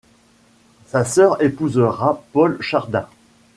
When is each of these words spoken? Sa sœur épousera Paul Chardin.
Sa 0.87 1.05
sœur 1.05 1.43
épousera 1.43 2.23
Paul 2.33 2.59
Chardin. 2.59 3.05